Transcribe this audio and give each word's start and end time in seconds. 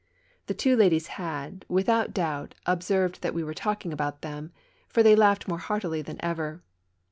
The 0.47 0.55
two 0.55 0.75
ladies 0.75 1.05
had, 1.21 1.63
without 1.69 2.11
doubt, 2.11 2.55
observed 2.65 3.21
that 3.21 3.35
we 3.35 3.43
were 3.43 3.53
talking 3.53 3.93
about 3.93 4.23
them, 4.23 4.51
for 4.89 5.03
they 5.03 5.15
laughed 5.15 5.47
more 5.47 5.59
heartily 5.59 6.01
than 6.01 6.17
ever. 6.25 6.63